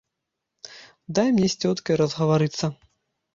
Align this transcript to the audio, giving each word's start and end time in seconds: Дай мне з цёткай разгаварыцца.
Дай 1.19 1.27
мне 1.35 1.47
з 1.55 1.67
цёткай 1.67 1.95
разгаварыцца. 2.03 2.65